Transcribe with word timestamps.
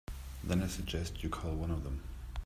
Then 0.43 0.63
I 0.63 0.65
suggest 0.67 1.21
you 1.21 1.29
call 1.29 1.51
one 1.53 1.69
of 1.69 1.83
them. 1.83 2.01